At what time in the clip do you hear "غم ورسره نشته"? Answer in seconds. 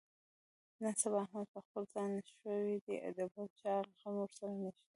4.01-4.87